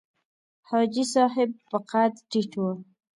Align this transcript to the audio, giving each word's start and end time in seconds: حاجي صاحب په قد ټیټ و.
حاجي 0.69 1.03
صاحب 1.13 1.49
په 1.69 1.77
قد 1.89 2.11
ټیټ 2.31 2.51
و. 2.61 2.63